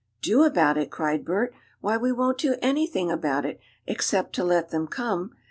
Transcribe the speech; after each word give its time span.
"Do 0.23 0.41
about 0.41 0.79
it?" 0.79 0.89
cried 0.89 1.23
Bert. 1.23 1.53
"Why, 1.79 1.95
we 1.95 2.11
won't 2.11 2.39
do 2.39 2.55
anything 2.59 3.11
about 3.11 3.45
it, 3.45 3.59
except 3.85 4.33
to 4.33 4.43
let 4.43 4.69
them 4.69 4.87
come. 4.87 5.35